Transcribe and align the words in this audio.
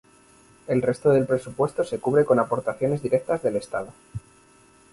El 0.65 0.81
resto 0.81 1.11
del 1.11 1.27
presupuesto 1.27 1.83
se 1.83 1.99
cubre 1.99 2.25
con 2.25 2.39
aportaciones 2.39 3.03
directas 3.03 3.43
del 3.43 3.57
estado. 3.57 3.93